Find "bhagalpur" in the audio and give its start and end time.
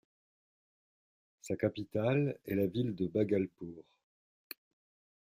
3.05-3.83